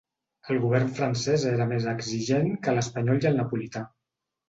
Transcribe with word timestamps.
El 0.53 0.57
govern 0.63 0.89
francès 1.01 1.45
era 1.51 1.69
més 1.73 1.87
exigent 1.93 2.53
que 2.67 2.77
l'espanyol 2.79 3.25
i 3.27 3.33
el 3.35 3.43
napolità. 3.45 3.89